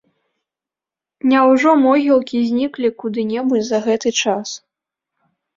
Няўжо 1.33 1.75
могілкі 1.83 2.37
зніклі 2.49 2.89
куды-небудзь 3.05 3.69
за 3.69 3.79
гэты 3.87 4.09
час? 4.25 4.47